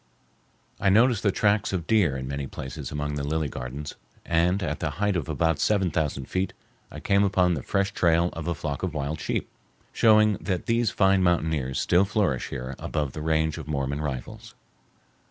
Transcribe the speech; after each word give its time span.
I 0.79 0.89
noticed 0.89 1.21
the 1.21 1.31
tracks 1.31 1.71
of 1.71 1.85
deer 1.85 2.17
in 2.17 2.27
many 2.27 2.47
places 2.47 2.89
among 2.91 3.13
the 3.13 3.23
lily 3.23 3.47
gardens, 3.47 3.93
and 4.25 4.63
at 4.63 4.79
the 4.79 4.89
height 4.97 5.15
of 5.15 5.29
about 5.29 5.59
seven 5.59 5.91
thousand 5.91 6.25
feet 6.25 6.53
I 6.89 6.99
came 6.99 7.23
upon 7.23 7.53
the 7.53 7.61
fresh 7.61 7.91
trail 7.93 8.31
of 8.33 8.47
a 8.47 8.55
flock 8.55 8.81
of 8.81 8.95
wild 8.95 9.19
sheep, 9.19 9.47
showing 9.93 10.37
that 10.41 10.65
these 10.65 10.89
fine 10.89 11.21
mountaineers 11.21 11.79
still 11.79 12.05
flourish 12.05 12.47
here 12.47 12.73
above 12.79 13.13
the 13.13 13.21
range 13.21 13.59
of 13.59 13.67
Mormon 13.67 14.01
rifles. 14.01 14.55